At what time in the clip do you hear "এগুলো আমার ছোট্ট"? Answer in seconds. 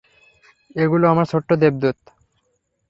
0.75-1.49